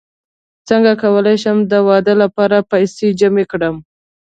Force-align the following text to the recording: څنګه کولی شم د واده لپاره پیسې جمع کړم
څنګه 0.67 0.91
کولی 1.03 1.35
شم 1.43 1.57
د 1.71 1.73
واده 1.87 2.13
لپاره 2.23 2.67
پیسې 2.71 3.07
جمع 3.19 3.45
کړم 3.51 3.75